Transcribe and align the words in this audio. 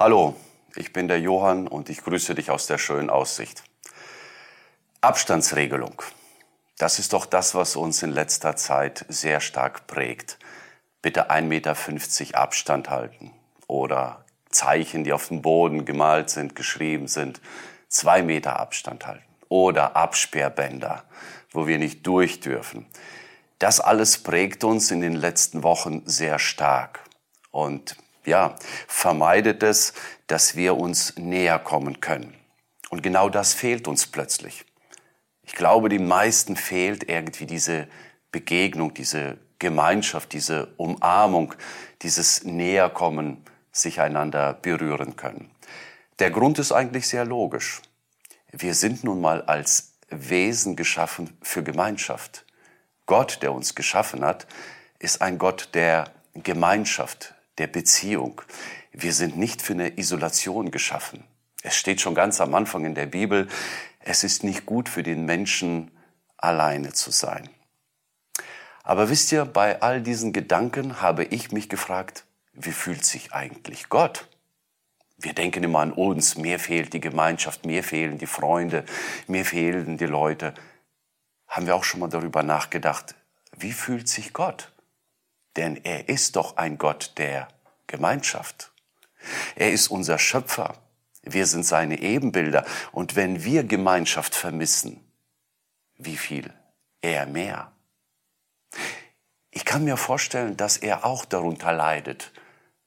Hallo, 0.00 0.36
ich 0.76 0.92
bin 0.92 1.08
der 1.08 1.18
Johann 1.18 1.66
und 1.66 1.90
ich 1.90 2.04
grüße 2.04 2.36
dich 2.36 2.52
aus 2.52 2.68
der 2.68 2.78
schönen 2.78 3.10
Aussicht. 3.10 3.64
Abstandsregelung. 5.00 6.00
Das 6.78 7.00
ist 7.00 7.12
doch 7.12 7.26
das, 7.26 7.56
was 7.56 7.74
uns 7.74 8.04
in 8.04 8.12
letzter 8.12 8.54
Zeit 8.54 9.04
sehr 9.08 9.40
stark 9.40 9.88
prägt. 9.88 10.38
Bitte 11.02 11.32
1,50 11.32 11.42
Meter 11.42 12.38
Abstand 12.38 12.90
halten. 12.90 13.32
Oder 13.66 14.24
Zeichen, 14.50 15.02
die 15.02 15.12
auf 15.12 15.26
dem 15.26 15.42
Boden 15.42 15.84
gemalt 15.84 16.30
sind, 16.30 16.54
geschrieben 16.54 17.08
sind, 17.08 17.40
zwei 17.88 18.22
Meter 18.22 18.60
Abstand 18.60 19.04
halten. 19.04 19.26
Oder 19.48 19.96
Absperrbänder, 19.96 21.02
wo 21.50 21.66
wir 21.66 21.78
nicht 21.78 22.06
durch 22.06 22.38
dürfen. 22.38 22.86
Das 23.58 23.80
alles 23.80 24.22
prägt 24.22 24.62
uns 24.62 24.92
in 24.92 25.00
den 25.00 25.16
letzten 25.16 25.64
Wochen 25.64 26.02
sehr 26.06 26.38
stark. 26.38 27.00
Und 27.50 27.96
ja, 28.24 28.56
vermeidet 28.86 29.62
es, 29.62 29.94
dass 30.26 30.56
wir 30.56 30.76
uns 30.76 31.16
näher 31.16 31.58
kommen 31.58 32.00
können. 32.00 32.34
Und 32.90 33.02
genau 33.02 33.28
das 33.28 33.54
fehlt 33.54 33.88
uns 33.88 34.06
plötzlich. 34.06 34.64
Ich 35.42 35.54
glaube, 35.54 35.88
den 35.88 36.06
meisten 36.06 36.56
fehlt 36.56 37.08
irgendwie 37.08 37.46
diese 37.46 37.88
Begegnung, 38.30 38.94
diese 38.94 39.38
Gemeinschaft, 39.58 40.32
diese 40.32 40.74
Umarmung, 40.76 41.54
dieses 42.02 42.44
Näherkommen, 42.44 43.44
sich 43.72 44.00
einander 44.00 44.54
berühren 44.54 45.16
können. 45.16 45.50
Der 46.18 46.30
Grund 46.30 46.58
ist 46.58 46.72
eigentlich 46.72 47.08
sehr 47.08 47.24
logisch. 47.24 47.80
Wir 48.50 48.74
sind 48.74 49.04
nun 49.04 49.20
mal 49.20 49.42
als 49.42 49.94
Wesen 50.10 50.74
geschaffen 50.74 51.36
für 51.42 51.62
Gemeinschaft. 51.62 52.44
Gott, 53.06 53.38
der 53.42 53.52
uns 53.52 53.74
geschaffen 53.74 54.24
hat, 54.24 54.46
ist 54.98 55.22
ein 55.22 55.38
Gott 55.38 55.70
der 55.74 56.12
Gemeinschaft, 56.34 57.34
der 57.58 57.66
Beziehung. 57.66 58.42
Wir 58.92 59.12
sind 59.12 59.36
nicht 59.36 59.62
für 59.62 59.74
eine 59.74 59.98
Isolation 59.98 60.70
geschaffen. 60.70 61.24
Es 61.62 61.76
steht 61.76 62.00
schon 62.00 62.14
ganz 62.14 62.40
am 62.40 62.54
Anfang 62.54 62.84
in 62.84 62.94
der 62.94 63.06
Bibel, 63.06 63.48
es 64.00 64.24
ist 64.24 64.44
nicht 64.44 64.64
gut 64.64 64.88
für 64.88 65.02
den 65.02 65.24
Menschen, 65.26 65.90
alleine 66.36 66.92
zu 66.92 67.10
sein. 67.10 67.48
Aber 68.84 69.10
wisst 69.10 69.32
ihr, 69.32 69.44
bei 69.44 69.82
all 69.82 70.00
diesen 70.00 70.32
Gedanken 70.32 71.02
habe 71.02 71.24
ich 71.24 71.52
mich 71.52 71.68
gefragt, 71.68 72.24
wie 72.54 72.72
fühlt 72.72 73.04
sich 73.04 73.32
eigentlich 73.32 73.88
Gott? 73.88 74.28
Wir 75.18 75.32
denken 75.32 75.64
immer 75.64 75.80
an 75.80 75.92
uns, 75.92 76.36
mir 76.36 76.58
fehlt 76.58 76.92
die 76.92 77.00
Gemeinschaft, 77.00 77.66
mir 77.66 77.82
fehlen 77.82 78.18
die 78.18 78.26
Freunde, 78.26 78.84
mir 79.26 79.44
fehlen 79.44 79.98
die 79.98 80.06
Leute. 80.06 80.54
Haben 81.48 81.66
wir 81.66 81.74
auch 81.74 81.84
schon 81.84 82.00
mal 82.00 82.08
darüber 82.08 82.42
nachgedacht, 82.42 83.14
wie 83.56 83.72
fühlt 83.72 84.08
sich 84.08 84.32
Gott? 84.32 84.72
Denn 85.58 85.84
er 85.84 86.08
ist 86.08 86.36
doch 86.36 86.56
ein 86.56 86.78
Gott 86.78 87.14
der 87.18 87.48
Gemeinschaft. 87.88 88.70
Er 89.56 89.72
ist 89.72 89.88
unser 89.88 90.16
Schöpfer. 90.16 90.76
Wir 91.22 91.46
sind 91.46 91.64
seine 91.64 92.00
Ebenbilder. 92.00 92.64
Und 92.92 93.16
wenn 93.16 93.42
wir 93.42 93.64
Gemeinschaft 93.64 94.36
vermissen, 94.36 95.04
wie 95.96 96.16
viel? 96.16 96.54
Er 97.02 97.26
mehr. 97.26 97.72
Ich 99.50 99.64
kann 99.64 99.82
mir 99.82 99.96
vorstellen, 99.96 100.56
dass 100.56 100.76
er 100.76 101.04
auch 101.04 101.24
darunter 101.24 101.72
leidet, 101.72 102.30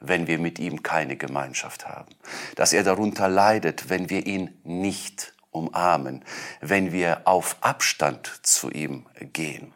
wenn 0.00 0.26
wir 0.26 0.40
mit 0.40 0.58
ihm 0.58 0.82
keine 0.82 1.16
Gemeinschaft 1.16 1.86
haben. 1.86 2.16
Dass 2.56 2.72
er 2.72 2.82
darunter 2.82 3.28
leidet, 3.28 3.88
wenn 3.90 4.10
wir 4.10 4.26
ihn 4.26 4.60
nicht 4.64 5.34
umarmen, 5.52 6.24
wenn 6.60 6.90
wir 6.90 7.28
auf 7.28 7.58
Abstand 7.60 8.40
zu 8.42 8.70
ihm 8.72 9.06
gehen. 9.20 9.72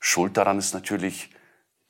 Schuld 0.00 0.38
daran 0.38 0.58
ist 0.58 0.72
natürlich 0.72 1.30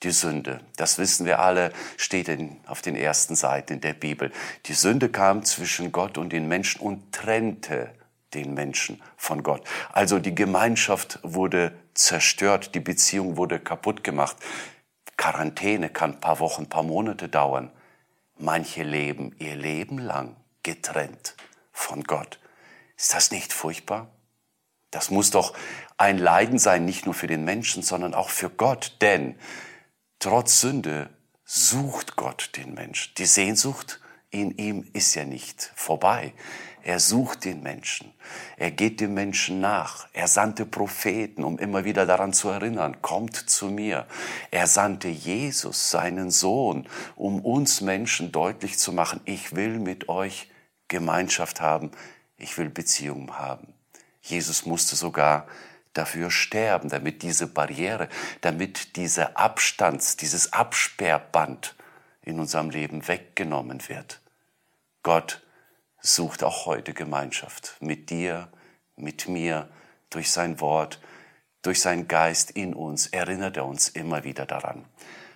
die 0.02 0.10
Sünde. 0.10 0.60
Das 0.76 0.98
wissen 0.98 1.26
wir 1.26 1.40
alle, 1.40 1.72
steht 1.96 2.28
in, 2.28 2.60
auf 2.66 2.82
den 2.82 2.96
ersten 2.96 3.34
Seiten 3.34 3.80
der 3.80 3.94
Bibel. 3.94 4.32
Die 4.66 4.74
Sünde 4.74 5.08
kam 5.08 5.44
zwischen 5.44 5.92
Gott 5.92 6.18
und 6.18 6.32
den 6.32 6.46
Menschen 6.48 6.80
und 6.80 7.12
trennte 7.12 7.92
den 8.34 8.54
Menschen 8.54 9.02
von 9.16 9.42
Gott. 9.42 9.66
Also 9.92 10.18
die 10.18 10.34
Gemeinschaft 10.34 11.18
wurde 11.22 11.72
zerstört, 11.94 12.74
die 12.74 12.80
Beziehung 12.80 13.36
wurde 13.36 13.58
kaputt 13.58 14.04
gemacht. 14.04 14.36
Quarantäne 15.16 15.88
kann 15.88 16.14
ein 16.14 16.20
paar 16.20 16.38
Wochen, 16.38 16.62
ein 16.62 16.68
paar 16.68 16.82
Monate 16.84 17.28
dauern. 17.28 17.72
Manche 18.38 18.84
leben 18.84 19.34
ihr 19.38 19.56
Leben 19.56 19.98
lang 19.98 20.36
getrennt 20.62 21.34
von 21.72 22.04
Gott. 22.04 22.38
Ist 22.96 23.14
das 23.14 23.30
nicht 23.30 23.52
furchtbar? 23.52 24.08
Das 24.90 25.10
muss 25.10 25.30
doch 25.30 25.54
ein 25.96 26.18
Leiden 26.18 26.58
sein, 26.58 26.84
nicht 26.84 27.04
nur 27.04 27.14
für 27.14 27.26
den 27.26 27.44
Menschen, 27.44 27.82
sondern 27.82 28.14
auch 28.14 28.30
für 28.30 28.48
Gott. 28.48 28.96
Denn 29.00 29.34
Trotz 30.20 30.62
Sünde 30.62 31.10
sucht 31.44 32.16
Gott 32.16 32.50
den 32.56 32.74
Mensch. 32.74 33.14
Die 33.14 33.24
Sehnsucht 33.24 34.00
in 34.30 34.50
ihm 34.58 34.84
ist 34.92 35.14
ja 35.14 35.24
nicht 35.24 35.70
vorbei. 35.76 36.34
Er 36.82 36.98
sucht 36.98 37.44
den 37.44 37.62
Menschen. 37.62 38.12
Er 38.56 38.72
geht 38.72 38.98
dem 39.00 39.14
Menschen 39.14 39.60
nach. 39.60 40.08
Er 40.12 40.26
sandte 40.26 40.66
Propheten, 40.66 41.44
um 41.44 41.56
immer 41.60 41.84
wieder 41.84 42.04
daran 42.04 42.32
zu 42.32 42.48
erinnern, 42.48 43.00
kommt 43.00 43.36
zu 43.36 43.66
mir. 43.66 44.08
Er 44.50 44.66
sandte 44.66 45.06
Jesus, 45.06 45.90
seinen 45.90 46.32
Sohn, 46.32 46.88
um 47.14 47.40
uns 47.44 47.80
Menschen 47.80 48.32
deutlich 48.32 48.76
zu 48.76 48.92
machen, 48.92 49.20
ich 49.24 49.54
will 49.54 49.78
mit 49.78 50.08
euch 50.08 50.50
Gemeinschaft 50.88 51.60
haben. 51.60 51.92
Ich 52.38 52.58
will 52.58 52.70
Beziehungen 52.70 53.38
haben. 53.38 53.72
Jesus 54.20 54.66
musste 54.66 54.96
sogar 54.96 55.46
dafür 55.98 56.30
sterben, 56.30 56.88
damit 56.88 57.22
diese 57.22 57.46
Barriere, 57.46 58.08
damit 58.40 58.96
dieser 58.96 59.36
Abstands, 59.36 60.16
dieses 60.16 60.52
Absperrband 60.52 61.74
in 62.22 62.38
unserem 62.38 62.70
Leben 62.70 63.06
weggenommen 63.08 63.88
wird. 63.88 64.20
Gott 65.02 65.42
sucht 66.00 66.44
auch 66.44 66.66
heute 66.66 66.94
Gemeinschaft 66.94 67.76
mit 67.80 68.10
dir, 68.10 68.48
mit 68.96 69.28
mir, 69.28 69.68
durch 70.10 70.30
sein 70.30 70.60
Wort, 70.60 71.00
durch 71.62 71.80
seinen 71.80 72.08
Geist 72.08 72.50
in 72.52 72.72
uns, 72.72 73.08
erinnert 73.08 73.56
er 73.56 73.66
uns 73.66 73.88
immer 73.88 74.24
wieder 74.24 74.46
daran. 74.46 74.86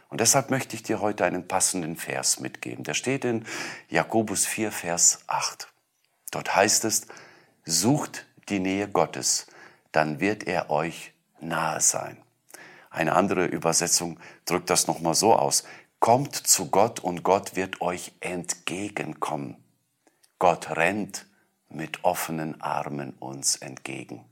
Und 0.09 0.21
deshalb 0.21 0.51
möchte 0.51 0.77
ich 0.77 0.83
dir 0.83 1.01
heute 1.01 1.25
einen 1.25 1.49
passenden 1.49 1.97
Vers 1.97 2.41
mitgeben. 2.41 2.85
Der 2.85 2.95
steht 2.95 3.25
in 3.25 3.47
Jakobus 3.89 4.47
4, 4.47 4.71
Vers 4.71 5.21
8. 5.27 5.69
Dort 6.31 6.55
heißt 6.55 6.85
es, 6.85 7.07
sucht 7.65 8.27
die 8.49 8.61
Nähe 8.61 8.89
Gottes, 8.89 9.47
dann 9.93 10.21
wird 10.21 10.45
er 10.45 10.71
euch 10.71 11.13
nahe 11.41 11.81
sein. 11.81 12.17
Eine 12.91 13.15
andere 13.15 13.47
Übersetzung 13.47 14.19
drückt 14.45 14.71
das 14.71 14.87
nochmal 14.87 15.15
so 15.15 15.35
aus. 15.35 15.65
Kommt 15.99 16.35
zu 16.35 16.71
Gott 16.71 17.01
und 17.01 17.23
Gott 17.23 17.57
wird 17.57 17.81
euch 17.81 18.13
entgegenkommen. 18.21 19.57
Gott 20.39 20.77
rennt 20.77 21.27
mit 21.69 22.05
offenen 22.05 22.61
Armen 22.61 23.15
uns 23.19 23.57
entgegen. 23.57 24.25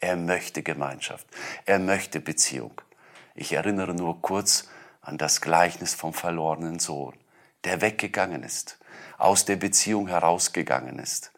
Er 0.00 0.16
möchte 0.16 0.62
Gemeinschaft. 0.62 1.26
Er 1.64 1.78
möchte 1.78 2.20
Beziehung. 2.20 2.80
Ich 3.34 3.52
erinnere 3.54 3.94
nur 3.94 4.20
kurz 4.20 4.68
an 5.00 5.18
das 5.18 5.40
Gleichnis 5.40 5.94
vom 5.94 6.12
verlorenen 6.12 6.78
Sohn, 6.78 7.14
der 7.64 7.80
weggegangen 7.80 8.42
ist, 8.42 8.78
aus 9.18 9.44
der 9.44 9.56
Beziehung 9.56 10.08
herausgegangen 10.08 10.98
ist. 10.98 11.32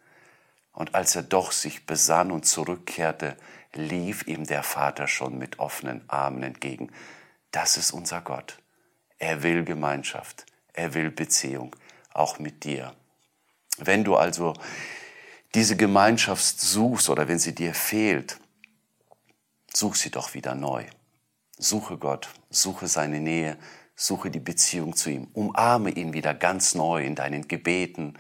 Und 0.72 0.94
als 0.94 1.16
er 1.16 1.22
doch 1.22 1.52
sich 1.52 1.86
besann 1.86 2.30
und 2.30 2.44
zurückkehrte, 2.44 3.36
lief 3.76 4.26
ihm 4.26 4.46
der 4.46 4.62
Vater 4.62 5.08
schon 5.08 5.38
mit 5.38 5.58
offenen 5.58 6.02
Armen 6.08 6.42
entgegen. 6.42 6.90
Das 7.50 7.76
ist 7.76 7.92
unser 7.92 8.20
Gott. 8.20 8.58
Er 9.18 9.42
will 9.42 9.64
Gemeinschaft, 9.64 10.44
er 10.72 10.94
will 10.94 11.10
Beziehung, 11.10 11.74
auch 12.12 12.38
mit 12.38 12.64
dir. 12.64 12.94
Wenn 13.78 14.04
du 14.04 14.16
also 14.16 14.54
diese 15.54 15.76
Gemeinschaft 15.76 16.60
suchst 16.60 17.08
oder 17.08 17.28
wenn 17.28 17.38
sie 17.38 17.54
dir 17.54 17.74
fehlt, 17.74 18.38
such 19.72 19.96
sie 19.96 20.10
doch 20.10 20.34
wieder 20.34 20.54
neu. 20.54 20.84
Suche 21.58 21.96
Gott, 21.96 22.28
suche 22.50 22.86
seine 22.88 23.20
Nähe, 23.20 23.56
suche 23.94 24.30
die 24.30 24.40
Beziehung 24.40 24.94
zu 24.94 25.10
ihm, 25.10 25.28
umarme 25.32 25.90
ihn 25.90 26.12
wieder 26.12 26.34
ganz 26.34 26.74
neu 26.74 27.04
in 27.04 27.14
deinen 27.14 27.48
Gebeten, 27.48 28.18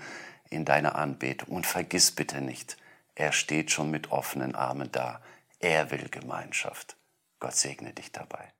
in 0.48 0.64
deiner 0.64 0.94
Anbetung 0.94 1.48
und 1.54 1.66
vergiss 1.66 2.10
bitte 2.10 2.40
nicht, 2.40 2.78
er 3.14 3.32
steht 3.32 3.70
schon 3.70 3.90
mit 3.90 4.12
offenen 4.12 4.54
Armen 4.54 4.90
da. 4.92 5.20
Er 5.58 5.90
will 5.90 6.08
Gemeinschaft. 6.08 6.96
Gott 7.38 7.54
segne 7.54 7.92
dich 7.92 8.12
dabei. 8.12 8.55